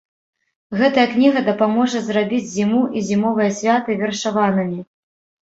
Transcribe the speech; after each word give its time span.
Гэтая 0.79 1.03
кніга 1.11 1.43
дапаможа 1.49 2.01
зрабіць 2.07 2.49
зіму 2.55 2.81
і 2.97 3.05
зімовыя 3.11 3.53
святы 3.61 4.01
вершаванымі. 4.03 4.81